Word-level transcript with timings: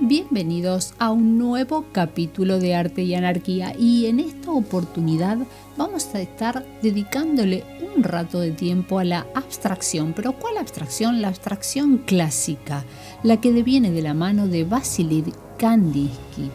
Bienvenidos 0.00 0.94
a 1.00 1.10
un 1.10 1.38
nuevo 1.38 1.86
capítulo 1.90 2.60
de 2.60 2.76
Arte 2.76 3.02
y 3.02 3.16
Anarquía 3.16 3.74
y 3.76 4.06
en 4.06 4.20
esta 4.20 4.52
oportunidad 4.52 5.38
vamos 5.76 6.14
a 6.14 6.20
estar 6.20 6.64
dedicándole 6.80 7.64
un 7.96 8.04
rato 8.04 8.38
de 8.38 8.52
tiempo 8.52 9.00
a 9.00 9.04
la 9.04 9.26
abstracción. 9.34 10.12
¿Pero 10.14 10.34
cuál 10.34 10.56
abstracción? 10.58 11.20
La 11.20 11.26
abstracción 11.26 11.98
clásica, 11.98 12.84
la 13.24 13.40
que 13.40 13.52
deviene 13.52 13.90
de 13.90 14.02
la 14.02 14.14
mano 14.14 14.46
de 14.46 14.62
Vasily 14.62 15.34
Kandinsky. 15.58 16.48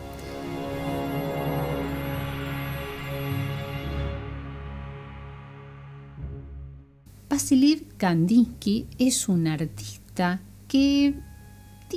Vasily 7.29 7.87
Kandinsky 7.97 8.87
es 8.97 9.27
un 9.27 9.47
artista 9.47 10.39
que 10.69 11.32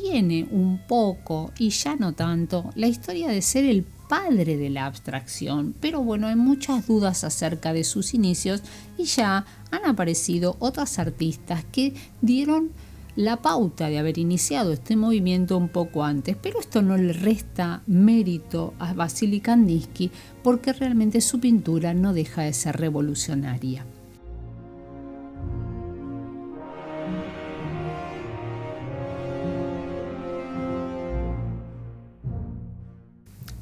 tiene 0.02 0.46
un 0.50 0.78
poco, 0.86 1.52
y 1.58 1.70
ya 1.70 1.96
no 1.96 2.12
tanto, 2.12 2.70
la 2.74 2.86
historia 2.86 3.28
de 3.28 3.40
ser 3.40 3.64
el 3.64 3.84
padre 4.08 4.58
de 4.58 4.68
la 4.68 4.84
abstracción, 4.84 5.74
pero 5.80 6.02
bueno, 6.02 6.26
hay 6.26 6.36
muchas 6.36 6.86
dudas 6.86 7.24
acerca 7.24 7.72
de 7.72 7.82
sus 7.82 8.12
inicios 8.12 8.62
y 8.98 9.04
ya 9.04 9.46
han 9.70 9.86
aparecido 9.86 10.56
otras 10.58 10.98
artistas 10.98 11.64
que 11.72 11.94
dieron 12.20 12.70
la 13.16 13.38
pauta 13.38 13.88
de 13.88 13.98
haber 13.98 14.18
iniciado 14.18 14.74
este 14.74 14.96
movimiento 14.96 15.56
un 15.56 15.70
poco 15.70 16.04
antes, 16.04 16.36
pero 16.36 16.60
esto 16.60 16.82
no 16.82 16.98
le 16.98 17.14
resta 17.14 17.82
mérito 17.86 18.74
a 18.78 18.92
Vasily 18.92 19.40
Kandinsky 19.40 20.10
porque 20.42 20.74
realmente 20.74 21.22
su 21.22 21.40
pintura 21.40 21.94
no 21.94 22.12
deja 22.12 22.42
de 22.42 22.52
ser 22.52 22.76
revolucionaria. 22.76 23.86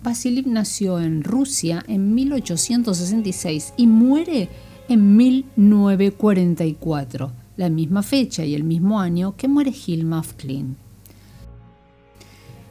Vasily 0.05 0.45
nació 0.47 1.01
en 1.01 1.25
Rusia 1.25 1.83
en 1.89 2.15
1866 2.15 3.73
y 3.79 3.87
muere 3.87 4.51
en 4.91 5.17
1944, 5.17 7.33
la 7.57 7.71
misma 7.71 8.03
fecha 8.03 8.45
y 8.45 8.55
el 8.55 8.65
mismo 8.65 9.01
año 9.01 9.35
que 9.35 9.49
muere 9.49 9.73
Hilma 9.73 10.19
af 10.19 10.35
Klint. 10.35 10.77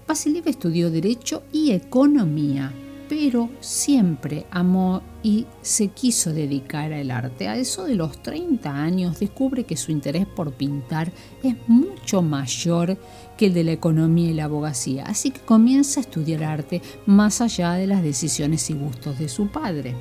Vasily 0.08 0.44
estudió 0.46 0.92
Derecho 0.92 1.42
y 1.52 1.72
Economía 1.72 2.72
pero 3.08 3.50
siempre 3.60 4.46
amó 4.52 5.02
y 5.22 5.46
se 5.62 5.90
quiso 5.90 6.34
dedicar 6.34 6.94
al 6.94 7.12
arte. 7.12 7.48
A 7.48 7.58
eso 7.58 7.86
de 7.86 7.96
los 7.96 8.22
30 8.22 8.74
años 8.74 9.20
descubre 9.20 9.64
que 9.64 9.78
su 9.78 9.92
interés 9.92 10.26
por 10.26 10.54
pintar 10.54 11.12
es 11.44 11.56
mucho 11.68 12.22
mayor 12.22 12.98
que 13.38 13.48
el 13.48 13.54
de 13.54 13.64
la 13.64 13.72
economía 13.72 14.32
y 14.32 14.34
la 14.34 14.46
abogacía, 14.46 15.06
así 15.06 15.32
que 15.32 15.42
comienza 15.42 16.00
a 16.00 16.04
estudiar 16.04 16.44
arte 16.44 16.82
más 17.06 17.42
allá 17.42 17.74
de 17.74 17.88
las 17.88 18.04
decisiones 18.04 18.70
y 18.70 18.74
gustos 18.74 19.20
de 19.20 19.30
su 19.30 19.48
padre. 19.48 19.96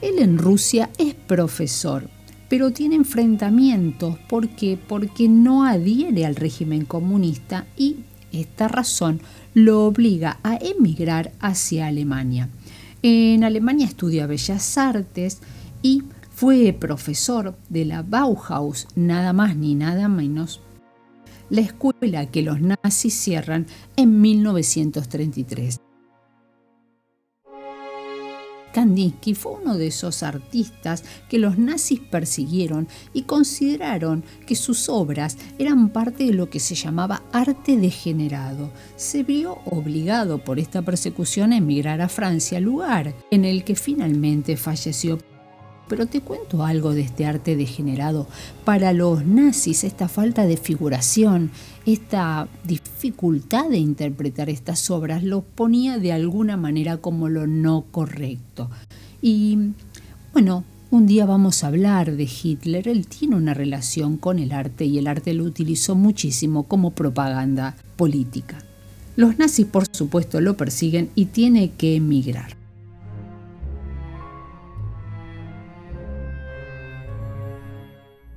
Él 0.00 0.18
en 0.18 0.36
Rusia 0.36 0.90
es 0.98 1.14
profesor, 1.14 2.08
pero 2.48 2.72
tiene 2.72 2.96
enfrentamientos. 2.96 4.18
¿Por 4.28 4.48
qué? 4.48 4.78
Porque 4.88 5.28
no 5.28 5.64
adhiere 5.64 6.26
al 6.26 6.34
régimen 6.34 6.84
comunista 6.84 7.66
y 7.76 7.98
esta 8.32 8.66
razón 8.66 9.20
lo 9.54 9.84
obliga 9.84 10.38
a 10.42 10.56
emigrar 10.56 11.32
hacia 11.40 11.86
Alemania. 11.86 12.48
En 13.02 13.44
Alemania 13.44 13.86
estudia 13.86 14.26
Bellas 14.26 14.78
Artes 14.78 15.40
y 15.82 16.04
fue 16.30 16.72
profesor 16.72 17.56
de 17.68 17.84
la 17.84 18.02
Bauhaus, 18.02 18.88
nada 18.94 19.32
más 19.32 19.56
ni 19.56 19.74
nada 19.74 20.08
menos, 20.08 20.60
la 21.50 21.60
escuela 21.60 22.26
que 22.26 22.42
los 22.42 22.60
nazis 22.60 23.14
cierran 23.14 23.66
en 23.96 24.20
1933. 24.20 25.80
Kandinsky 28.72 29.34
fue 29.34 29.52
uno 29.52 29.76
de 29.76 29.88
esos 29.88 30.22
artistas 30.22 31.04
que 31.28 31.38
los 31.38 31.58
nazis 31.58 32.00
persiguieron 32.00 32.88
y 33.12 33.22
consideraron 33.22 34.24
que 34.46 34.54
sus 34.54 34.88
obras 34.88 35.36
eran 35.58 35.90
parte 35.90 36.24
de 36.24 36.32
lo 36.32 36.50
que 36.50 36.60
se 36.60 36.74
llamaba 36.74 37.22
arte 37.32 37.76
degenerado. 37.76 38.70
Se 38.96 39.22
vio 39.22 39.58
obligado 39.66 40.38
por 40.38 40.58
esta 40.58 40.82
persecución 40.82 41.52
a 41.52 41.58
emigrar 41.58 42.00
a 42.00 42.08
Francia, 42.08 42.60
lugar 42.60 43.14
en 43.30 43.44
el 43.44 43.64
que 43.64 43.76
finalmente 43.76 44.56
falleció 44.56 45.18
pero 45.88 46.06
te 46.06 46.20
cuento 46.20 46.64
algo 46.64 46.92
de 46.92 47.02
este 47.02 47.26
arte 47.26 47.56
degenerado. 47.56 48.26
Para 48.64 48.92
los 48.92 49.24
nazis, 49.24 49.84
esta 49.84 50.08
falta 50.08 50.46
de 50.46 50.56
figuración, 50.56 51.50
esta 51.86 52.48
dificultad 52.64 53.68
de 53.68 53.78
interpretar 53.78 54.48
estas 54.48 54.90
obras, 54.90 55.22
los 55.22 55.44
ponía 55.44 55.98
de 55.98 56.12
alguna 56.12 56.56
manera 56.56 56.96
como 56.96 57.28
lo 57.28 57.46
no 57.46 57.84
correcto. 57.90 58.70
Y 59.20 59.58
bueno, 60.32 60.64
un 60.90 61.06
día 61.06 61.26
vamos 61.26 61.64
a 61.64 61.68
hablar 61.68 62.16
de 62.16 62.24
Hitler. 62.24 62.88
Él 62.88 63.06
tiene 63.06 63.36
una 63.36 63.54
relación 63.54 64.16
con 64.16 64.38
el 64.38 64.52
arte 64.52 64.84
y 64.84 64.98
el 64.98 65.06
arte 65.06 65.34
lo 65.34 65.44
utilizó 65.44 65.94
muchísimo 65.94 66.64
como 66.64 66.90
propaganda 66.90 67.76
política. 67.96 68.58
Los 69.16 69.38
nazis, 69.38 69.66
por 69.66 69.84
supuesto, 69.90 70.40
lo 70.40 70.56
persiguen 70.56 71.10
y 71.14 71.26
tiene 71.26 71.70
que 71.72 71.96
emigrar. 71.96 72.61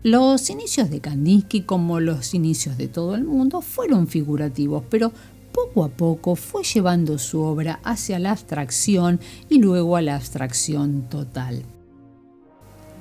Los 0.05 0.51
inicios 0.51 0.91
de 0.91 1.01
Kandinsky, 1.01 1.61
como 1.61 1.99
los 1.99 2.35
inicios 2.35 2.77
de 2.77 2.87
todo 2.87 3.15
el 3.15 3.23
mundo, 3.23 3.61
fueron 3.61 4.07
figurativos, 4.07 4.83
pero 4.87 5.11
poco 5.51 5.83
a 5.83 5.89
poco 5.89 6.35
fue 6.35 6.61
llevando 6.63 7.17
su 7.17 7.41
obra 7.41 7.79
hacia 7.83 8.19
la 8.19 8.29
abstracción 8.29 9.19
y 9.49 9.57
luego 9.57 9.95
a 9.95 10.03
la 10.03 10.15
abstracción 10.15 11.09
total. 11.09 11.63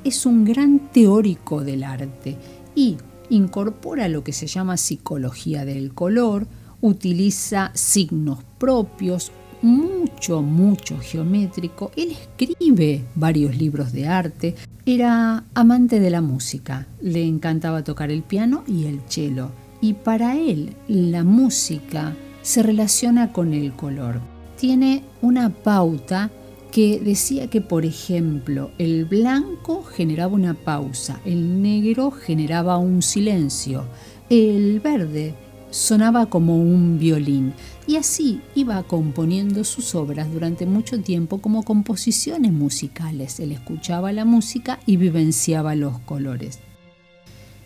Es 0.03 0.25
un 0.25 0.47
gran 0.47 0.91
teórico 0.92 1.62
del 1.62 1.84
arte 1.84 2.38
y 2.75 2.97
incorpora 3.28 4.09
lo 4.09 4.25
que 4.25 4.32
se 4.32 4.47
llama 4.47 4.78
psicología 4.78 5.66
del 5.66 5.92
color, 5.92 6.47
utiliza 6.81 7.71
signos 7.75 8.38
propios, 8.56 9.31
mucho, 9.64 10.42
mucho 10.42 10.98
geométrico. 10.98 11.91
Él 11.97 12.12
escribe 12.12 13.04
varios 13.14 13.56
libros 13.56 13.92
de 13.92 14.06
arte. 14.06 14.54
Era 14.86 15.44
amante 15.54 15.98
de 16.00 16.10
la 16.10 16.20
música. 16.20 16.86
Le 17.00 17.25
encantaba 17.25 17.82
tocar 17.82 18.10
el 18.10 18.22
piano 18.22 18.62
y 18.66 18.84
el 18.86 19.00
cello. 19.08 19.50
Y 19.80 19.94
para 19.94 20.36
él 20.36 20.76
la 20.86 21.24
música 21.24 22.14
se 22.42 22.62
relaciona 22.62 23.32
con 23.32 23.54
el 23.54 23.72
color. 23.72 24.20
Tiene 24.56 25.03
una 25.22 25.50
pauta 25.50 26.30
que 26.70 27.00
decía 27.00 27.48
que, 27.48 27.60
por 27.60 27.84
ejemplo, 27.84 28.70
el 28.78 29.04
blanco 29.04 29.82
generaba 29.84 30.34
una 30.34 30.54
pausa, 30.54 31.20
el 31.24 31.62
negro 31.62 32.10
generaba 32.10 32.78
un 32.78 33.00
silencio, 33.00 33.84
el 34.28 34.80
verde 34.80 35.34
sonaba 35.70 36.26
como 36.26 36.56
un 36.56 36.98
violín 36.98 37.53
y 37.87 37.97
así 37.97 38.41
iba 38.55 38.83
componiendo 38.84 39.65
sus 39.65 39.95
obras 39.95 40.33
durante 40.33 40.67
mucho 40.67 41.00
tiempo 41.00 41.41
como 41.41 41.62
composiciones 41.62 42.53
musicales. 42.53 43.41
Él 43.41 43.53
escuchaba 43.53 44.12
la 44.12 44.25
música 44.25 44.81
y 44.87 44.97
vivenciaba 44.97 45.75
los 45.75 45.99
colores. 46.00 46.61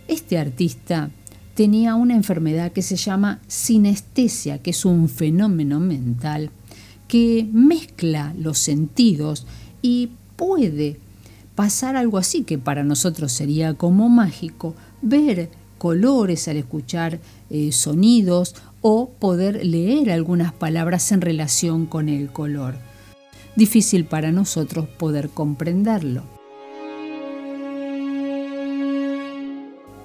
Este 0.08 0.38
artista 0.38 1.10
tenía 1.54 1.94
una 1.94 2.14
enfermedad 2.14 2.72
que 2.72 2.82
se 2.82 2.96
llama 2.96 3.40
sinestesia, 3.46 4.58
que 4.58 4.70
es 4.70 4.84
un 4.84 5.08
fenómeno 5.08 5.80
mental 5.80 6.50
que 7.06 7.48
mezcla 7.52 8.34
los 8.38 8.58
sentidos 8.58 9.46
y 9.82 10.10
puede 10.36 10.98
pasar 11.54 11.96
algo 11.96 12.18
así 12.18 12.42
que 12.42 12.58
para 12.58 12.84
nosotros 12.84 13.32
sería 13.32 13.74
como 13.74 14.08
mágico, 14.08 14.74
ver 15.02 15.50
colores 15.78 16.46
al 16.48 16.58
escuchar 16.58 17.20
eh, 17.50 17.72
sonidos 17.72 18.54
o 18.80 19.10
poder 19.10 19.64
leer 19.64 20.10
algunas 20.10 20.52
palabras 20.52 21.10
en 21.12 21.20
relación 21.20 21.86
con 21.86 22.08
el 22.08 22.30
color. 22.30 22.76
Difícil 23.56 24.04
para 24.04 24.30
nosotros 24.30 24.88
poder 24.88 25.30
comprenderlo. 25.30 26.22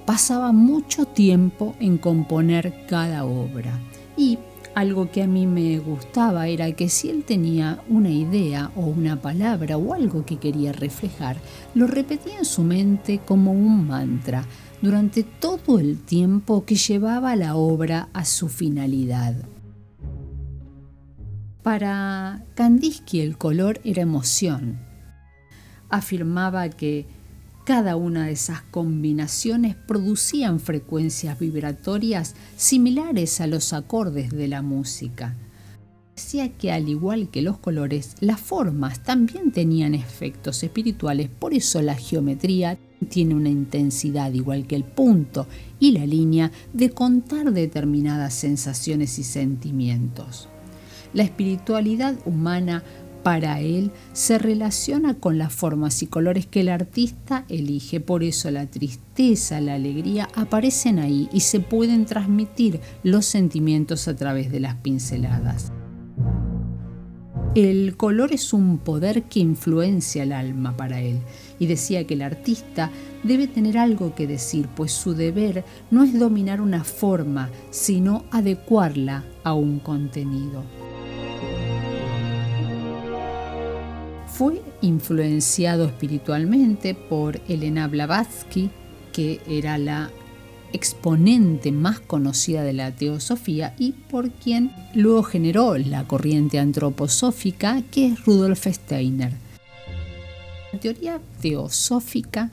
Pasaba 0.06 0.52
mucho 0.52 1.06
tiempo 1.06 1.74
en 1.80 1.98
componer 1.98 2.74
cada 2.88 3.24
obra 3.24 3.78
y 4.16 4.38
algo 4.74 5.10
que 5.10 5.22
a 5.22 5.26
mí 5.26 5.46
me 5.46 5.78
gustaba 5.78 6.48
era 6.48 6.72
que 6.72 6.88
si 6.88 7.08
él 7.08 7.24
tenía 7.24 7.80
una 7.88 8.10
idea 8.10 8.72
o 8.74 8.80
una 8.80 9.22
palabra 9.22 9.76
o 9.76 9.94
algo 9.94 10.26
que 10.26 10.38
quería 10.38 10.72
reflejar, 10.72 11.36
lo 11.74 11.86
repetía 11.86 12.38
en 12.38 12.44
su 12.44 12.64
mente 12.64 13.20
como 13.24 13.52
un 13.52 13.86
mantra 13.86 14.44
durante 14.84 15.22
todo 15.22 15.78
el 15.78 15.98
tiempo 15.98 16.66
que 16.66 16.74
llevaba 16.74 17.34
la 17.36 17.56
obra 17.56 18.10
a 18.12 18.26
su 18.26 18.50
finalidad. 18.50 19.34
Para 21.62 22.44
Kandinsky 22.54 23.20
el 23.20 23.38
color 23.38 23.80
era 23.82 24.02
emoción. 24.02 24.78
Afirmaba 25.88 26.68
que 26.68 27.06
Cada 27.64 27.96
una 27.96 28.26
de 28.26 28.32
esas 28.32 28.60
combinaciones 28.60 29.74
producían 29.74 30.60
frecuencias 30.60 31.38
vibratorias 31.38 32.34
similares 32.56 33.40
a 33.40 33.46
los 33.46 33.72
acordes 33.72 34.28
de 34.28 34.48
la 34.48 34.60
música. 34.60 35.34
Decía 36.14 36.50
que 36.50 36.72
al 36.72 36.90
igual 36.90 37.30
que 37.30 37.40
los 37.40 37.56
colores, 37.56 38.16
las 38.20 38.38
formas 38.38 39.02
también 39.02 39.50
tenían 39.50 39.94
efectos 39.94 40.62
espirituales, 40.62 41.30
por 41.30 41.54
eso 41.54 41.80
la 41.80 41.94
geometría 41.94 42.76
tiene 43.04 43.34
una 43.34 43.48
intensidad 43.48 44.32
igual 44.32 44.66
que 44.66 44.76
el 44.76 44.84
punto 44.84 45.46
y 45.78 45.92
la 45.92 46.06
línea 46.06 46.50
de 46.72 46.90
contar 46.90 47.52
determinadas 47.52 48.34
sensaciones 48.34 49.18
y 49.18 49.24
sentimientos. 49.24 50.48
La 51.12 51.22
espiritualidad 51.22 52.16
humana 52.24 52.82
para 53.22 53.60
él 53.60 53.90
se 54.12 54.38
relaciona 54.38 55.14
con 55.14 55.38
las 55.38 55.52
formas 55.52 56.02
y 56.02 56.06
colores 56.06 56.46
que 56.46 56.60
el 56.60 56.68
artista 56.68 57.46
elige. 57.48 57.98
Por 57.98 58.22
eso 58.22 58.50
la 58.50 58.66
tristeza, 58.66 59.60
la 59.60 59.74
alegría 59.74 60.28
aparecen 60.34 60.98
ahí 60.98 61.28
y 61.32 61.40
se 61.40 61.60
pueden 61.60 62.04
transmitir 62.04 62.80
los 63.02 63.24
sentimientos 63.24 64.08
a 64.08 64.14
través 64.14 64.52
de 64.52 64.60
las 64.60 64.74
pinceladas. 64.76 65.72
El 67.54 67.96
color 67.96 68.32
es 68.32 68.52
un 68.52 68.78
poder 68.78 69.22
que 69.24 69.38
influencia 69.38 70.24
el 70.24 70.32
alma 70.32 70.76
para 70.76 71.00
él 71.00 71.20
y 71.60 71.66
decía 71.66 72.04
que 72.04 72.14
el 72.14 72.22
artista 72.22 72.90
debe 73.22 73.46
tener 73.46 73.78
algo 73.78 74.12
que 74.16 74.26
decir, 74.26 74.66
pues 74.74 74.90
su 74.90 75.14
deber 75.14 75.64
no 75.92 76.02
es 76.02 76.18
dominar 76.18 76.60
una 76.60 76.82
forma, 76.82 77.50
sino 77.70 78.24
adecuarla 78.32 79.24
a 79.44 79.54
un 79.54 79.78
contenido. 79.78 80.64
Fue 84.26 84.60
influenciado 84.80 85.84
espiritualmente 85.84 86.96
por 86.96 87.40
Elena 87.46 87.86
Blavatsky, 87.86 88.68
que 89.12 89.40
era 89.46 89.78
la 89.78 90.10
exponente 90.74 91.70
más 91.70 92.00
conocida 92.00 92.64
de 92.64 92.72
la 92.72 92.90
teosofía 92.90 93.74
y 93.78 93.92
por 93.92 94.30
quien 94.32 94.72
luego 94.92 95.22
generó 95.22 95.78
la 95.78 96.06
corriente 96.06 96.58
antroposófica 96.58 97.80
que 97.92 98.08
es 98.08 98.24
Rudolf 98.24 98.66
Steiner. 98.66 99.32
La 100.72 100.80
teoría 100.80 101.20
teosófica 101.40 102.50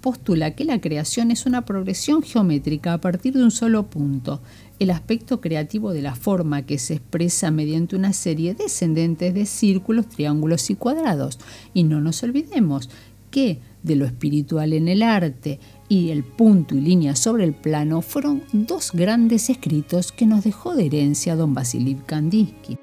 postula 0.00 0.56
que 0.56 0.64
la 0.64 0.80
creación 0.80 1.30
es 1.30 1.46
una 1.46 1.64
progresión 1.64 2.22
geométrica 2.22 2.94
a 2.94 3.00
partir 3.00 3.34
de 3.34 3.44
un 3.44 3.52
solo 3.52 3.84
punto, 3.84 4.42
el 4.80 4.90
aspecto 4.90 5.40
creativo 5.40 5.92
de 5.92 6.02
la 6.02 6.16
forma 6.16 6.62
que 6.62 6.80
se 6.80 6.94
expresa 6.94 7.52
mediante 7.52 7.94
una 7.94 8.12
serie 8.12 8.54
descendente 8.54 9.32
de 9.32 9.46
círculos, 9.46 10.08
triángulos 10.08 10.68
y 10.70 10.74
cuadrados. 10.74 11.38
Y 11.72 11.84
no 11.84 12.00
nos 12.00 12.24
olvidemos 12.24 12.90
que 13.30 13.60
de 13.84 13.96
lo 13.96 14.04
espiritual 14.04 14.72
en 14.72 14.88
el 14.88 15.02
arte 15.02 15.60
y 15.92 16.10
el 16.10 16.24
punto 16.24 16.74
y 16.74 16.80
línea 16.80 17.14
sobre 17.14 17.44
el 17.44 17.52
plano 17.52 18.00
fueron 18.00 18.44
dos 18.54 18.92
grandes 18.94 19.50
escritos 19.50 20.10
que 20.10 20.24
nos 20.24 20.42
dejó 20.42 20.74
de 20.74 20.86
herencia 20.86 21.36
don 21.36 21.52
Vasily 21.52 21.96
Kandinsky. 22.06 22.78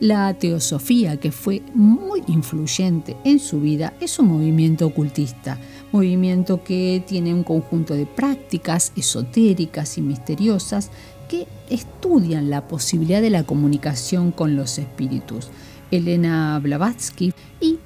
La 0.00 0.32
teosofía, 0.32 1.20
que 1.20 1.32
fue 1.32 1.60
muy 1.74 2.22
influyente 2.28 3.14
en 3.24 3.40
su 3.40 3.60
vida, 3.60 3.92
es 4.00 4.18
un 4.18 4.28
movimiento 4.28 4.86
ocultista, 4.86 5.58
movimiento 5.92 6.64
que 6.64 7.04
tiene 7.06 7.34
un 7.34 7.44
conjunto 7.44 7.92
de 7.92 8.06
prácticas 8.06 8.90
esotéricas 8.96 9.98
y 9.98 10.00
misteriosas 10.00 10.90
que 11.28 11.46
estudian 11.68 12.48
la 12.48 12.68
posibilidad 12.68 13.20
de 13.20 13.28
la 13.28 13.44
comunicación 13.44 14.32
con 14.32 14.56
los 14.56 14.78
espíritus. 14.78 15.50
Elena 15.90 16.58
Blavatsky 16.62 17.34
y 17.60 17.76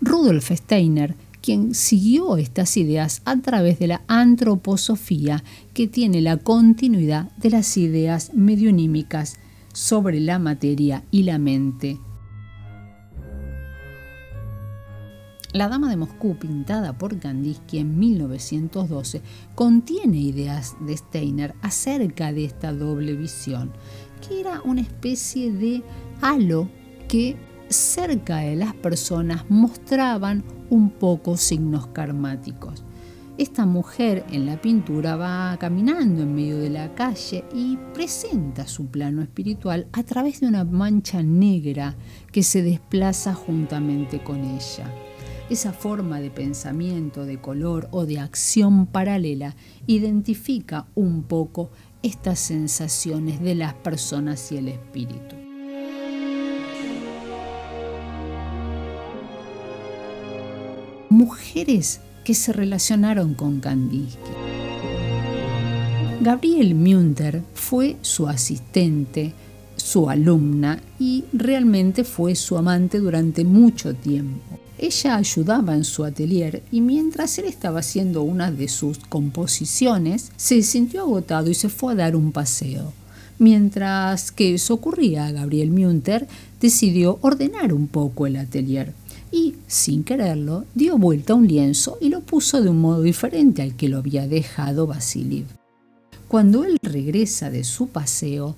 Rudolf 0.00 0.52
Steiner 0.52 1.16
quien 1.42 1.74
siguió 1.74 2.36
estas 2.36 2.76
ideas 2.76 3.22
a 3.24 3.36
través 3.36 3.78
de 3.78 3.86
la 3.86 4.02
antroposofía 4.08 5.42
que 5.74 5.86
tiene 5.86 6.20
la 6.20 6.36
continuidad 6.36 7.30
de 7.36 7.50
las 7.50 7.76
ideas 7.76 8.32
medionímicas 8.34 9.36
sobre 9.72 10.20
la 10.20 10.38
materia 10.38 11.04
y 11.10 11.22
la 11.22 11.38
mente. 11.38 11.98
La 15.52 15.68
Dama 15.68 15.90
de 15.90 15.96
Moscú, 15.96 16.36
pintada 16.36 16.92
por 16.96 17.18
Kandinsky 17.18 17.78
en 17.78 17.98
1912, 17.98 19.20
contiene 19.56 20.18
ideas 20.18 20.76
de 20.80 20.96
Steiner 20.96 21.54
acerca 21.60 22.32
de 22.32 22.44
esta 22.44 22.72
doble 22.72 23.14
visión, 23.14 23.72
que 24.20 24.38
era 24.38 24.62
una 24.62 24.80
especie 24.80 25.50
de 25.50 25.82
halo 26.20 26.68
que 27.08 27.36
cerca 27.70 28.38
de 28.38 28.56
las 28.56 28.74
personas 28.74 29.44
mostraban 29.48 30.44
un 30.68 30.90
poco 30.90 31.36
signos 31.36 31.86
karmáticos. 31.86 32.84
Esta 33.38 33.64
mujer 33.64 34.26
en 34.30 34.44
la 34.44 34.60
pintura 34.60 35.16
va 35.16 35.56
caminando 35.58 36.22
en 36.22 36.34
medio 36.34 36.58
de 36.58 36.68
la 36.68 36.94
calle 36.94 37.44
y 37.54 37.78
presenta 37.94 38.66
su 38.66 38.88
plano 38.88 39.22
espiritual 39.22 39.86
a 39.92 40.02
través 40.02 40.40
de 40.40 40.48
una 40.48 40.64
mancha 40.64 41.22
negra 41.22 41.96
que 42.32 42.42
se 42.42 42.62
desplaza 42.62 43.32
juntamente 43.32 44.22
con 44.22 44.44
ella. 44.44 44.92
Esa 45.48 45.72
forma 45.72 46.20
de 46.20 46.30
pensamiento, 46.30 47.24
de 47.24 47.40
color 47.40 47.88
o 47.92 48.04
de 48.04 48.18
acción 48.20 48.86
paralela 48.86 49.56
identifica 49.86 50.86
un 50.94 51.22
poco 51.22 51.70
estas 52.02 52.38
sensaciones 52.38 53.40
de 53.40 53.54
las 53.54 53.74
personas 53.74 54.52
y 54.52 54.58
el 54.58 54.68
espíritu. 54.68 55.49
Mujeres 61.10 62.00
que 62.22 62.34
se 62.34 62.52
relacionaron 62.52 63.34
con 63.34 63.60
Kandinsky. 63.60 64.30
Gabriel 66.20 66.76
Münter 66.76 67.42
fue 67.52 67.96
su 68.00 68.28
asistente, 68.28 69.32
su 69.74 70.08
alumna 70.08 70.80
y 71.00 71.24
realmente 71.32 72.04
fue 72.04 72.36
su 72.36 72.56
amante 72.56 73.00
durante 73.00 73.42
mucho 73.44 73.92
tiempo. 73.94 74.60
Ella 74.78 75.16
ayudaba 75.16 75.74
en 75.74 75.82
su 75.82 76.04
atelier 76.04 76.62
y 76.70 76.80
mientras 76.80 77.38
él 77.38 77.46
estaba 77.46 77.80
haciendo 77.80 78.22
una 78.22 78.52
de 78.52 78.68
sus 78.68 78.98
composiciones, 78.98 80.30
se 80.36 80.62
sintió 80.62 81.02
agotado 81.02 81.50
y 81.50 81.54
se 81.54 81.68
fue 81.68 81.94
a 81.94 81.96
dar 81.96 82.14
un 82.14 82.30
paseo. 82.30 82.92
Mientras 83.38 84.30
que 84.30 84.54
eso 84.54 84.74
ocurría, 84.74 85.32
Gabriel 85.32 85.70
Münter 85.70 86.28
decidió 86.60 87.18
ordenar 87.20 87.72
un 87.72 87.88
poco 87.88 88.26
el 88.26 88.36
atelier 88.36 88.94
y, 89.32 89.54
sin 89.66 90.04
quererlo, 90.04 90.64
dio 90.74 90.98
vuelta 90.98 91.34
un 91.34 91.46
lienzo 91.46 91.98
y 92.00 92.08
lo 92.08 92.20
puso 92.20 92.62
de 92.62 92.68
un 92.68 92.80
modo 92.80 93.02
diferente 93.02 93.62
al 93.62 93.76
que 93.76 93.88
lo 93.88 93.98
había 93.98 94.26
dejado 94.26 94.86
Vasiliv. 94.86 95.46
Cuando 96.28 96.64
él 96.64 96.78
regresa 96.82 97.50
de 97.50 97.64
su 97.64 97.88
paseo, 97.88 98.56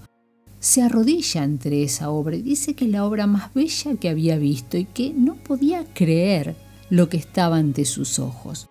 se 0.61 0.83
arrodilla 0.83 1.43
entre 1.43 1.83
esa 1.83 2.11
obra 2.11 2.37
y 2.37 2.43
dice 2.43 2.75
que 2.75 2.85
es 2.85 2.91
la 2.91 3.05
obra 3.05 3.27
más 3.27 3.53
bella 3.55 3.97
que 3.97 4.09
había 4.09 4.39
visto 4.39 4.77
y 4.77 4.85
que 4.85 5.13
no 5.13 5.35
podía 5.35 5.85
creer 5.93 6.55
lo 6.91 7.09
que 7.09 7.17
estaba 7.17 7.57
ante 7.57 7.85
sus 7.85 8.19
ojos. 8.19 8.69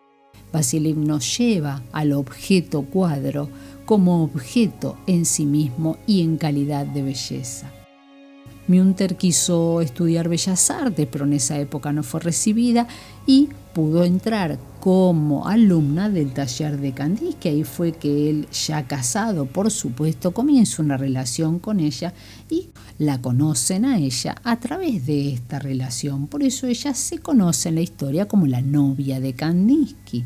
Vasiliv 0.53 0.97
nos 0.97 1.37
lleva 1.37 1.81
al 1.91 2.13
objeto 2.13 2.83
cuadro 2.83 3.49
como 3.85 4.23
objeto 4.23 4.97
en 5.07 5.25
sí 5.25 5.45
mismo 5.45 5.97
y 6.07 6.21
en 6.21 6.37
calidad 6.37 6.85
de 6.85 7.01
belleza. 7.01 7.71
Münter 8.71 9.17
quiso 9.17 9.81
estudiar 9.81 10.29
Bellas 10.29 10.71
Artes, 10.71 11.07
pero 11.11 11.25
en 11.25 11.33
esa 11.33 11.59
época 11.59 11.91
no 11.91 12.03
fue 12.03 12.21
recibida 12.21 12.87
y 13.27 13.49
pudo 13.73 14.03
entrar 14.03 14.57
como 14.79 15.47
alumna 15.47 16.09
del 16.09 16.33
taller 16.33 16.79
de 16.79 16.93
Kandinsky. 16.93 17.49
Ahí 17.49 17.63
fue 17.63 17.91
que 17.91 18.29
él, 18.29 18.47
ya 18.49 18.87
casado, 18.87 19.45
por 19.45 19.69
supuesto, 19.69 20.31
comienza 20.31 20.81
una 20.81 20.97
relación 20.97 21.59
con 21.59 21.79
ella 21.79 22.13
y 22.49 22.69
la 22.97 23.21
conocen 23.21 23.85
a 23.85 23.97
ella 23.99 24.35
a 24.43 24.59
través 24.59 25.05
de 25.05 25.33
esta 25.33 25.59
relación. 25.59 26.27
Por 26.27 26.41
eso 26.41 26.65
ella 26.67 26.93
se 26.93 27.19
conoce 27.19 27.69
en 27.69 27.75
la 27.75 27.81
historia 27.81 28.27
como 28.27 28.47
la 28.47 28.61
novia 28.61 29.19
de 29.19 29.33
Kandinsky. 29.33 30.25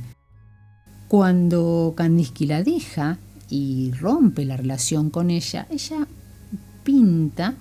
Cuando 1.08 1.94
Kandinsky 1.98 2.46
la 2.46 2.64
deja 2.64 3.18
y 3.50 3.92
rompe 3.92 4.46
la 4.46 4.58
relación 4.58 5.10
con 5.10 5.30
ella, 5.30 5.68
ella 5.70 6.08
pinta 6.84 7.56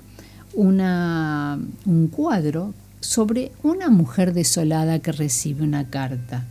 una, 0.55 1.59
un 1.87 2.09
cuadro 2.09 2.75
sobre 3.01 3.53
una 3.63 3.91
mujer 3.91 4.33
desolada 4.33 4.99
que 4.99 5.13
recibe 5.13 5.63
una 5.63 5.91
carta 5.91 6.45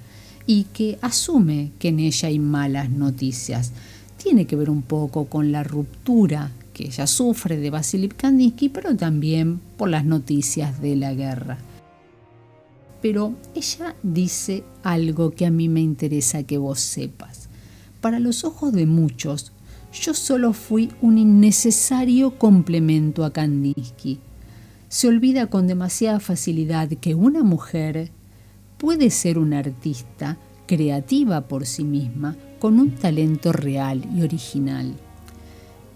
y 0.45 0.65
que 0.65 1.00
asume 1.01 1.72
que 1.79 1.89
en 1.89 2.00
ella 2.00 2.27
hay 2.27 2.39
malas 2.39 2.89
noticias. 2.89 3.72
Tiene 4.17 4.45
que 4.45 4.55
ver 4.55 4.69
un 4.69 4.81
poco 4.81 5.25
con 5.25 5.51
la 5.51 5.63
ruptura 5.63 6.51
que 6.74 6.86
ella 6.86 7.07
sufre 7.07 7.57
de 7.57 7.69
Vasily 7.69 8.10
Kandinsky, 8.10 8.69
pero 8.69 8.95
también 8.95 9.60
por 9.77 9.89
las 9.89 10.05
noticias 10.05 10.81
de 10.81 10.95
la 10.95 11.13
guerra. 11.13 11.57
Pero 13.01 13.33
ella 13.53 13.95
dice 14.01 14.63
algo 14.81 15.31
que 15.31 15.45
a 15.45 15.51
mí 15.51 15.69
me 15.69 15.81
interesa 15.81 16.43
que 16.43 16.57
vos 16.57 16.79
sepas. 16.79 17.50
Para 18.01 18.19
los 18.19 18.43
ojos 18.43 18.74
de 18.74 18.86
muchos, 18.86 19.51
yo 19.93 20.13
solo 20.13 20.53
fui 20.53 20.91
un 21.01 21.17
innecesario 21.17 22.38
complemento 22.38 23.23
a 23.23 23.31
Kandinsky. 23.31 24.19
Se 24.89 25.07
olvida 25.07 25.47
con 25.47 25.67
demasiada 25.67 26.19
facilidad 26.19 26.89
que 26.89 27.15
una 27.15 27.43
mujer 27.43 28.12
puede 28.77 29.12
ser 29.12 29.38
una 29.38 29.59
artista 29.59 30.38
creativa 30.65 31.47
por 31.47 31.65
sí 31.65 31.83
misma, 31.83 32.35
con 32.59 32.79
un 32.79 32.91
talento 32.91 33.51
real 33.51 34.03
y 34.15 34.23
original. 34.23 34.95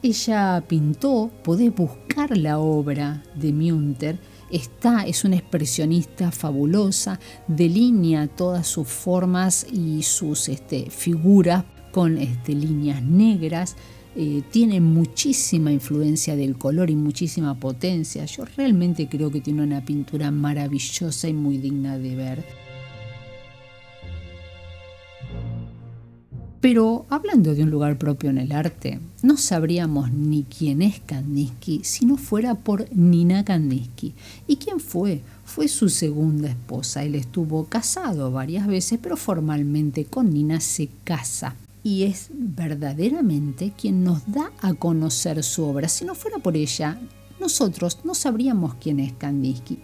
Ella 0.03 0.63
pintó, 0.67 1.31
podés 1.43 1.73
buscar 1.73 2.37
la 2.37 2.59
obra 2.59 3.23
de 3.35 3.51
Münter, 3.51 4.19
está, 4.51 5.05
es 5.07 5.25
una 5.25 5.37
expresionista 5.37 6.31
fabulosa, 6.31 7.19
delinea 7.47 8.27
todas 8.27 8.67
sus 8.67 8.87
formas 8.87 9.65
y 9.71 10.03
sus 10.03 10.49
este, 10.49 10.89
figuras 10.91 11.65
con 11.97 12.19
este, 12.19 12.53
líneas 12.53 13.01
negras, 13.01 13.75
eh, 14.15 14.43
tiene 14.51 14.79
muchísima 14.79 15.71
influencia 15.71 16.35
del 16.35 16.55
color 16.55 16.91
y 16.91 16.95
muchísima 16.95 17.55
potencia. 17.59 18.23
Yo 18.25 18.45
realmente 18.55 19.09
creo 19.09 19.31
que 19.31 19.41
tiene 19.41 19.63
una 19.63 19.83
pintura 19.83 20.29
maravillosa 20.29 21.27
y 21.27 21.33
muy 21.33 21.57
digna 21.57 21.97
de 21.97 22.15
ver. 22.15 22.45
Pero 26.61 27.07
hablando 27.09 27.55
de 27.55 27.63
un 27.63 27.71
lugar 27.71 27.97
propio 27.97 28.29
en 28.29 28.37
el 28.37 28.51
arte, 28.51 28.99
no 29.23 29.35
sabríamos 29.35 30.11
ni 30.11 30.43
quién 30.43 30.83
es 30.83 30.99
Kandinsky 30.99 31.81
si 31.83 32.05
no 32.05 32.17
fuera 32.17 32.53
por 32.53 32.95
Nina 32.95 33.43
Kandinsky. 33.43 34.13
¿Y 34.45 34.57
quién 34.57 34.79
fue? 34.79 35.23
Fue 35.45 35.67
su 35.67 35.89
segunda 35.89 36.47
esposa. 36.47 37.03
Él 37.03 37.15
estuvo 37.15 37.65
casado 37.65 38.31
varias 38.31 38.67
veces, 38.67 38.99
pero 39.01 39.17
formalmente 39.17 40.05
con 40.05 40.29
Nina 40.31 40.59
se 40.59 40.89
casa. 41.03 41.55
Y 41.87 42.03
es 42.03 42.31
verdaderamente 42.33 43.71
quien 43.71 44.03
nos 44.03 44.29
da 44.29 44.51
a 44.59 44.73
conocer 44.73 45.41
su 45.41 45.63
obra. 45.63 45.87
Si 45.87 46.03
no 46.03 46.15
fuera 46.15 46.37
por 46.37 46.57
ella, 46.57 46.99
nosotros 47.39 47.99
no 48.03 48.13
sabríamos 48.13 48.75
quién 48.75 48.99
es 48.99 49.13
Kandinsky. 49.13 49.79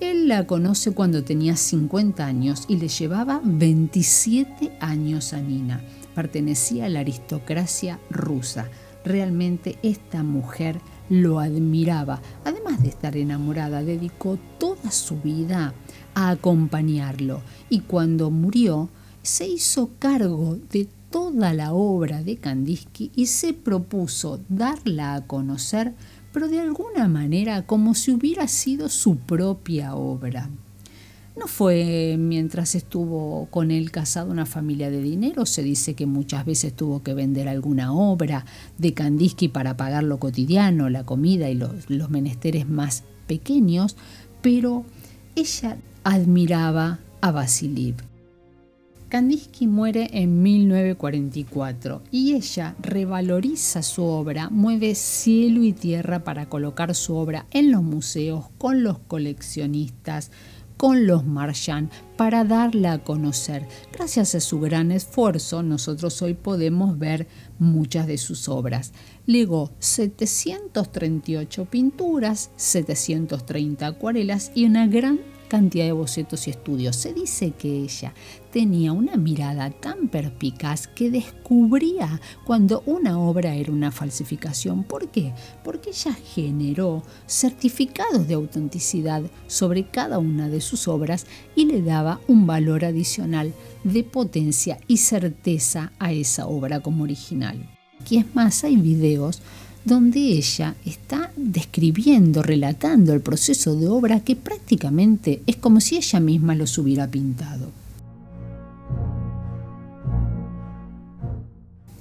Él 0.00 0.26
la 0.26 0.44
conoce 0.44 0.90
cuando 0.90 1.22
tenía 1.22 1.54
50 1.54 2.26
años 2.26 2.64
y 2.66 2.78
le 2.78 2.88
llevaba 2.88 3.40
27 3.44 4.76
años 4.80 5.32
a 5.34 5.40
Nina 5.40 5.80
pertenecía 6.16 6.86
a 6.86 6.88
la 6.88 7.00
aristocracia 7.00 8.00
rusa. 8.10 8.68
Realmente 9.04 9.78
esta 9.84 10.24
mujer 10.24 10.80
lo 11.10 11.38
admiraba. 11.38 12.22
Además 12.44 12.82
de 12.82 12.88
estar 12.88 13.16
enamorada, 13.16 13.84
dedicó 13.84 14.36
toda 14.58 14.90
su 14.90 15.20
vida 15.20 15.74
a 16.14 16.30
acompañarlo 16.30 17.42
y 17.68 17.82
cuando 17.82 18.32
murió 18.32 18.88
se 19.22 19.46
hizo 19.46 19.90
cargo 19.98 20.58
de 20.72 20.88
toda 21.10 21.52
la 21.54 21.72
obra 21.72 22.22
de 22.22 22.36
Kandinsky 22.36 23.10
y 23.14 23.26
se 23.26 23.52
propuso 23.52 24.40
darla 24.48 25.14
a 25.14 25.26
conocer, 25.26 25.94
pero 26.32 26.48
de 26.48 26.60
alguna 26.60 27.08
manera 27.08 27.66
como 27.66 27.94
si 27.94 28.12
hubiera 28.12 28.48
sido 28.48 28.88
su 28.88 29.16
propia 29.16 29.94
obra. 29.94 30.50
No 31.36 31.48
fue 31.48 32.16
mientras 32.18 32.74
estuvo 32.74 33.46
con 33.50 33.70
él 33.70 33.90
casado 33.90 34.30
una 34.30 34.46
familia 34.46 34.90
de 34.90 35.02
dinero, 35.02 35.44
se 35.44 35.62
dice 35.62 35.92
que 35.92 36.06
muchas 36.06 36.46
veces 36.46 36.72
tuvo 36.72 37.02
que 37.02 37.12
vender 37.12 37.46
alguna 37.46 37.92
obra 37.92 38.46
de 38.78 38.94
Kandinsky 38.94 39.48
para 39.48 39.76
pagar 39.76 40.02
lo 40.02 40.18
cotidiano, 40.18 40.88
la 40.88 41.04
comida 41.04 41.50
y 41.50 41.54
los, 41.54 41.90
menesteres 42.08 42.66
más 42.66 43.04
pequeños, 43.26 43.96
pero 44.40 44.86
ella 45.34 45.76
admiraba 46.04 47.00
a 47.20 47.32
Vasiliv. 47.32 47.96
Kandinsky 49.08 49.68
muere 49.68 50.10
en 50.12 50.42
1944 50.42 52.02
y 52.10 52.34
ella 52.34 52.74
revaloriza 52.80 53.82
su 53.82 54.04
obra, 54.04 54.50
mueve 54.50 54.96
cielo 54.96 55.62
y 55.62 55.72
tierra 55.72 56.24
para 56.24 56.48
colocar 56.48 56.92
su 56.94 57.14
obra 57.14 57.46
en 57.52 57.70
los 57.70 57.84
museos 57.84 58.46
con 58.58 58.82
los 58.82 58.98
coleccionistas, 58.98 60.32
con 60.76 61.06
los 61.06 61.24
Marchand 61.24 61.90
para 62.16 62.44
darla 62.44 62.94
a 62.94 62.98
conocer. 63.04 63.66
Gracias 63.92 64.34
a 64.34 64.40
su 64.40 64.58
gran 64.58 64.90
esfuerzo, 64.90 65.62
nosotros 65.62 66.20
hoy 66.20 66.34
podemos 66.34 66.98
ver 66.98 67.28
muchas 67.60 68.08
de 68.08 68.18
sus 68.18 68.48
obras. 68.48 68.92
Legó 69.24 69.70
738 69.78 71.64
pinturas, 71.66 72.50
730 72.56 73.86
acuarelas 73.86 74.50
y 74.54 74.64
una 74.64 74.88
gran 74.88 75.20
cantidad 75.48 75.84
de 75.84 75.92
bocetos 75.92 76.46
y 76.46 76.50
estudios. 76.50 76.96
Se 76.96 77.12
dice 77.12 77.52
que 77.52 77.82
ella 77.82 78.14
tenía 78.52 78.92
una 78.92 79.16
mirada 79.16 79.70
tan 79.70 80.08
perspicaz 80.08 80.86
que 80.88 81.10
descubría 81.10 82.20
cuando 82.44 82.82
una 82.86 83.18
obra 83.18 83.54
era 83.54 83.72
una 83.72 83.90
falsificación. 83.90 84.84
¿Por 84.84 85.08
qué? 85.08 85.32
Porque 85.64 85.90
ella 85.90 86.14
generó 86.34 87.02
certificados 87.26 88.28
de 88.28 88.34
autenticidad 88.34 89.22
sobre 89.46 89.86
cada 89.88 90.18
una 90.18 90.48
de 90.48 90.60
sus 90.60 90.88
obras 90.88 91.26
y 91.54 91.66
le 91.66 91.82
daba 91.82 92.20
un 92.28 92.46
valor 92.46 92.84
adicional 92.84 93.52
de 93.84 94.04
potencia 94.04 94.78
y 94.86 94.98
certeza 94.98 95.92
a 95.98 96.12
esa 96.12 96.46
obra 96.46 96.80
como 96.80 97.04
original. 97.04 97.68
Y 98.08 98.18
es 98.18 98.34
más, 98.34 98.62
hay 98.64 98.76
videos 98.76 99.42
donde 99.86 100.18
ella 100.18 100.74
está 100.84 101.30
describiendo, 101.36 102.42
relatando 102.42 103.12
el 103.14 103.20
proceso 103.20 103.76
de 103.76 103.86
obra 103.86 104.18
que 104.18 104.34
prácticamente 104.34 105.42
es 105.46 105.56
como 105.56 105.80
si 105.80 105.96
ella 105.96 106.18
misma 106.18 106.56
los 106.56 106.76
hubiera 106.76 107.06
pintado. 107.06 107.70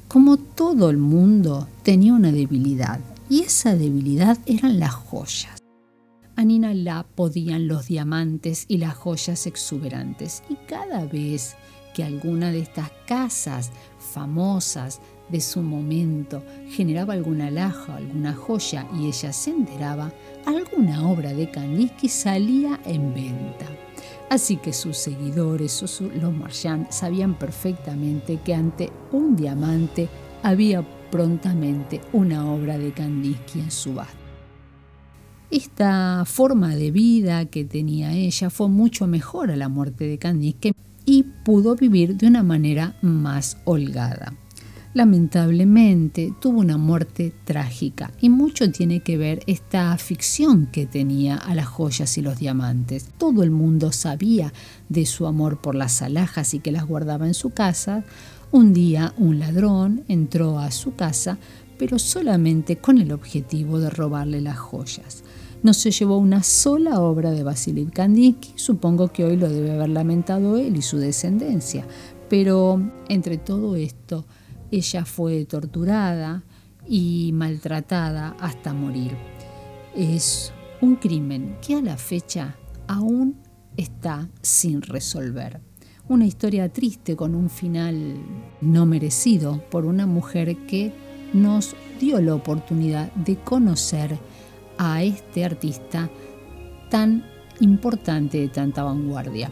Como 0.08 0.38
todo 0.38 0.90
el 0.90 0.98
mundo 0.98 1.68
tenía 1.84 2.14
una 2.14 2.32
debilidad, 2.32 3.00
y 3.30 3.42
esa 3.42 3.76
debilidad 3.76 4.40
eran 4.48 4.80
las 4.80 4.94
joyas. 4.94 5.62
A 6.36 6.44
Nina 6.44 6.74
la 6.74 7.04
podían 7.04 7.68
los 7.68 7.88
diamantes 7.88 8.66
y 8.68 8.78
las 8.78 8.96
joyas 8.96 9.46
exuberantes, 9.46 10.42
y 10.50 10.56
cada 10.68 11.06
vez 11.06 11.56
que 11.94 12.04
alguna 12.04 12.52
de 12.52 12.60
estas 12.60 12.90
casas 13.06 13.72
famosas 14.00 15.02
de 15.30 15.42
su 15.42 15.62
momento 15.62 16.44
generaba 16.70 17.14
alguna 17.14 17.48
alhaja, 17.48 17.96
alguna 17.96 18.34
joya 18.34 18.88
y 18.98 19.08
ella 19.08 19.34
se 19.34 19.52
enteraba, 19.52 20.12
alguna 20.46 21.08
obra 21.10 21.34
de 21.34 21.50
Kandinsky 21.50 22.10
salía 22.10 22.80
en 22.86 23.14
venta. 23.14 23.66
Así 24.30 24.58
que 24.58 24.74
sus 24.74 24.98
seguidores, 24.98 25.84
los 26.22 26.34
Marchand, 26.34 26.90
sabían 26.90 27.38
perfectamente 27.38 28.40
que 28.44 28.56
ante 28.56 28.92
un 29.12 29.36
diamante 29.36 30.10
había 30.44 30.86
prontamente 31.12 32.02
una 32.12 32.52
obra 32.52 32.78
de 32.78 32.92
Kandinsky 32.92 33.60
en 33.60 33.72
su 33.72 33.90
subasta. 33.90 34.14
Esta 35.52 36.24
forma 36.26 36.76
de 36.76 36.92
vida 36.92 37.46
que 37.46 37.66
tenía 37.66 38.14
ella 38.14 38.50
fue 38.50 38.68
mucho 38.68 39.06
mejor 39.08 39.52
a 39.52 39.56
la 39.56 39.70
muerte 39.70 40.06
de 40.06 40.18
Kandinsky 40.18 40.74
y 41.06 41.24
pudo 41.46 41.76
vivir 41.76 42.18
de 42.18 42.28
una 42.28 42.42
manera 42.42 42.98
más 43.02 43.58
holgada 43.64 44.34
lamentablemente 44.96 46.34
tuvo 46.40 46.62
una 46.62 46.78
muerte 46.78 47.34
trágica 47.44 48.14
y 48.22 48.30
mucho 48.30 48.72
tiene 48.72 49.02
que 49.02 49.18
ver 49.18 49.44
esta 49.46 49.92
afición 49.92 50.68
que 50.72 50.86
tenía 50.86 51.36
a 51.36 51.54
las 51.54 51.68
joyas 51.68 52.18
y 52.18 52.22
los 52.22 52.40
diamantes. 52.40 53.10
Todo 53.18 53.44
el 53.44 53.52
mundo 53.52 53.92
sabía 53.92 54.54
de 54.88 55.06
su 55.06 55.28
amor 55.28 55.60
por 55.60 55.76
las 55.76 56.02
alhajas 56.02 56.54
y 56.54 56.60
que 56.60 56.72
las 56.72 56.88
guardaba 56.88 57.28
en 57.28 57.34
su 57.34 57.50
casa. 57.50 58.06
Un 58.54 58.74
día 58.74 59.14
un 59.18 59.38
ladrón 59.38 60.06
entró 60.08 60.60
a 60.60 60.72
su 60.72 60.96
casa, 60.96 61.40
pero 61.78 62.00
solamente 62.00 62.78
con 62.78 62.98
el 62.98 63.12
objetivo 63.12 63.80
de 63.80 63.90
robarle 63.90 64.40
las 64.40 64.58
joyas. 64.58 65.26
No 65.62 65.74
se 65.74 65.92
llevó 65.92 66.20
una 66.20 66.42
sola 66.42 67.02
obra 67.02 67.32
de 67.32 67.44
Vasily 67.44 67.86
Kandinsky, 67.88 68.54
supongo 68.56 69.10
que 69.10 69.26
hoy 69.26 69.36
lo 69.36 69.50
debe 69.50 69.74
haber 69.74 69.90
lamentado 69.90 70.56
él 70.56 70.78
y 70.78 70.82
su 70.82 71.00
descendencia, 71.00 71.86
pero 72.30 72.82
entre 73.10 73.38
todo 73.38 73.76
esto, 73.76 74.26
ella 74.72 75.06
fue 75.06 75.46
torturada 75.46 76.44
y 76.88 77.32
maltratada 77.34 78.36
hasta 78.40 78.74
morir. 78.74 79.16
Es 79.96 80.54
un 80.82 80.96
crimen 80.96 81.58
que 81.62 81.76
a 81.76 81.82
la 81.82 81.98
fecha 81.98 82.56
aún 82.88 83.38
está 83.78 84.30
sin 84.42 84.82
resolver. 84.82 85.62
Una 86.08 86.26
historia 86.26 86.72
triste 86.72 87.16
con 87.16 87.34
un 87.34 87.50
final 87.50 88.16
no 88.62 88.86
merecido 88.86 89.64
por 89.72 89.86
una 89.86 90.06
mujer 90.06 90.56
que 90.68 90.94
nos 91.34 91.76
dio 92.00 92.22
la 92.22 92.36
oportunidad 92.36 93.12
de 93.14 93.38
conocer 93.38 94.18
a 94.78 95.04
este 95.04 95.44
artista 95.44 96.10
tan 96.90 97.26
importante 97.60 98.40
de 98.40 98.50
tanta 98.50 98.84
vanguardia. 98.84 99.52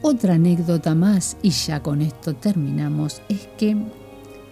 Otra 0.00 0.34
anécdota 0.34 0.94
más, 0.94 1.36
y 1.42 1.50
ya 1.50 1.82
con 1.82 2.02
esto 2.02 2.34
terminamos, 2.34 3.20
es 3.28 3.48
que 3.58 3.76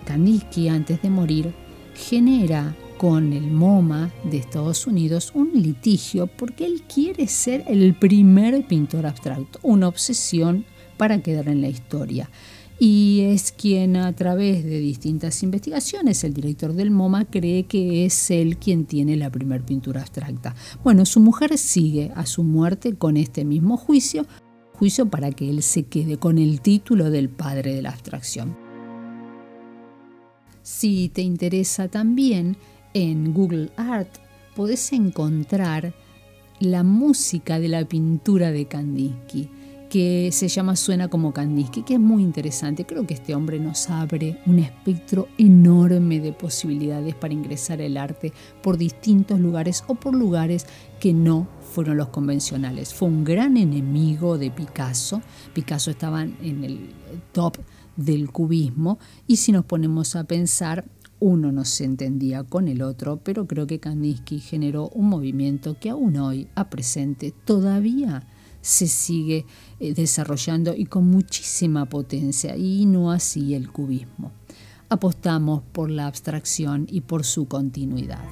Kandinsky 0.05 0.69
antes 0.69 1.01
de 1.03 1.09
morir 1.09 1.55
genera 1.95 2.77
con 2.99 3.33
el 3.33 3.47
MoMA 3.47 4.11
de 4.25 4.39
Estados 4.39 4.87
Unidos 4.87 5.31
un 5.35 5.51
litigio 5.55 6.27
porque 6.27 6.67
él 6.67 6.83
quiere 6.83 7.29
ser 7.29 7.63
el 7.69 7.95
primer 7.95 8.67
pintor 8.67 9.07
abstracto, 9.07 9.61
una 9.63 9.87
obsesión 9.87 10.65
para 10.97 11.21
quedar 11.23 11.49
en 11.49 11.61
la 11.61 11.69
historia. 11.69 12.29
Y 12.79 13.21
es 13.23 13.53
quien 13.53 13.97
a 13.97 14.15
través 14.15 14.65
de 14.65 14.81
distintas 14.81 15.43
investigaciones, 15.43 16.25
el 16.25 16.35
director 16.35 16.75
del 16.75 16.91
MoMA 16.91 17.25
cree 17.25 17.65
que 17.65 18.05
es 18.05 18.31
él 18.31 18.59
quien 18.59 18.85
tiene 18.85 19.17
la 19.17 19.31
primer 19.31 19.63
pintura 19.63 20.03
abstracta. 20.03 20.55
Bueno, 20.85 21.07
su 21.07 21.21
mujer 21.21 21.57
sigue 21.57 22.13
a 22.15 22.27
su 22.27 22.43
muerte 22.43 22.95
con 22.95 23.17
este 23.17 23.47
mismo 23.47 23.79
juicio, 23.79 24.27
juicio 24.79 25.07
para 25.07 25.33
que 25.33 25.49
él 25.49 25.63
se 25.63 25.85
quede 25.85 26.19
con 26.19 26.39
el 26.39 26.61
título 26.61 27.11
del 27.11 27.29
padre 27.29 27.75
de 27.75 27.83
la 27.83 27.91
abstracción. 27.91 28.57
Si 30.63 31.09
te 31.09 31.23
interesa 31.23 31.89
también, 31.89 32.57
en 32.93 33.33
Google 33.33 33.71
Art 33.77 34.19
podés 34.55 34.93
encontrar 34.93 35.95
la 36.61 36.83
música 36.83 37.59
de 37.59 37.69
la 37.69 37.85
pintura 37.87 38.51
de 38.51 38.67
Kandinsky, 38.67 39.49
que 39.89 40.31
se 40.33 40.49
llama 40.49 40.77
Suena 40.77 41.09
como 41.09 41.33
Kandinsky, 41.33 41.83
que 41.83 41.95
es 41.95 42.01
muy 42.01 42.23
interesante. 42.23 42.85
Creo 42.85 43.07
que 43.07 43.15
este 43.15 43.35
hombre 43.35 43.59
nos 43.59 43.89
abre 43.89 44.39
un 44.47 44.59
espectro 44.59 45.29
enorme 45.39 46.21
de 46.21 46.33
posibilidades 46.33 47.15
para 47.15 47.35
ingresar 47.35 47.81
al 47.81 47.97
arte 47.97 48.33
por 48.63 48.77
distintos 48.77 49.41
lugares 49.41 49.85
o 49.87 49.95
por 49.95 50.15
lugares 50.15 50.67
que 51.01 51.13
no 51.13 51.47
fueron 51.73 51.97
los 51.97 52.09
convencionales. 52.09 52.95
Fue 52.95 53.09
un 53.09 53.25
gran 53.25 53.57
enemigo 53.57 54.39
de 54.39 54.51
Picasso. 54.51 55.23
Picasso 55.53 55.91
estaba 55.91 56.23
en 56.23 56.65
el 56.65 56.91
top 57.33 57.59
del 57.97 58.31
cubismo 58.31 58.99
y 59.27 59.37
si 59.37 59.53
nos 59.53 59.65
ponemos 59.65 60.17
a 60.17 60.25
pensar, 60.25 60.85
uno 61.19 61.51
no 61.51 61.65
se 61.65 61.85
entendía 61.85 62.45
con 62.45 62.69
el 62.69 62.83
otro, 62.83 63.19
pero 63.23 63.47
creo 63.47 63.67
que 63.67 63.81
Kandinsky 63.81 64.39
generó 64.39 64.89
un 64.91 65.09
movimiento 65.09 65.79
que 65.79 65.91
aún 65.91 66.17
hoy, 66.17 66.49
a 66.55 66.69
presente, 66.69 67.33
todavía 67.45 68.27
se 68.67 68.89
sigue 68.89 69.47
eh, 69.79 69.95
desarrollando 69.95 70.75
y 70.75 70.87
con 70.87 71.09
muchísima 71.09 71.87
potencia, 71.87 72.57
y 72.57 72.85
no 72.85 73.13
así 73.13 73.55
el 73.55 73.71
cubismo. 73.71 74.33
Apostamos 74.89 75.63
por 75.73 75.89
la 75.89 76.09
abstracción 76.09 76.87
y 76.91 77.03
por 77.03 77.25
su 77.25 77.47
continuidad. 77.47 78.25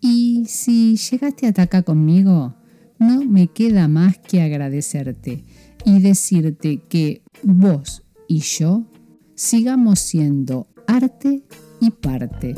Y 0.00 0.46
si 0.48 0.96
llegaste 0.96 1.46
hasta 1.46 1.62
acá 1.62 1.82
conmigo, 1.82 2.56
no 2.98 3.24
me 3.24 3.46
queda 3.46 3.86
más 3.86 4.18
que 4.18 4.42
agradecerte 4.42 5.44
y 5.84 6.00
decirte 6.00 6.82
que 6.88 7.22
vos 7.44 8.02
y 8.26 8.40
yo 8.40 8.89
sigamos 9.40 10.00
siendo 10.00 10.66
arte 10.86 11.42
y 11.80 11.90
parte. 11.90 12.54